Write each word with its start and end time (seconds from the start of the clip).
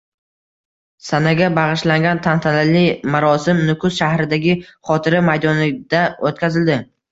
Sanaga 1.09 1.49
bag’ishlangan 1.57 2.21
tantanali 2.29 2.81
marosim 3.17 3.61
Nukus 3.69 4.01
shahridagi 4.01 4.57
Xotira 4.91 5.23
maydonida 5.31 6.03
o’tkazildi 6.33 6.83